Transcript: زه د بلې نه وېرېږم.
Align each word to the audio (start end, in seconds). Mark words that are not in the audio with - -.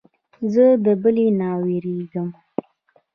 زه 0.53 0.65
د 0.85 0.87
بلې 1.01 1.27
نه 1.39 1.49
وېرېږم. 1.63 2.27